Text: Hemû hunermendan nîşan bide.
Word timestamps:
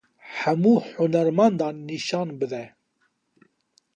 Hemû 0.39 0.73
hunermendan 0.95 1.75
nîşan 1.89 2.29
bide. 2.39 2.63